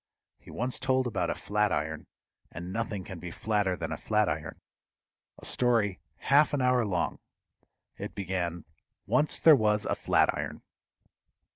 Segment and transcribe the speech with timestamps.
[0.39, 2.07] He once told about a flat iron
[2.51, 4.59] and nothing can be flatter than a flat iron
[5.37, 7.19] a story half an hour long.
[7.99, 8.65] It began,
[9.05, 10.63] "Once there was a flat iron."